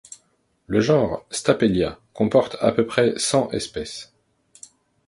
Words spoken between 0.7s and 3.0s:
genre Stapelia comporte à peu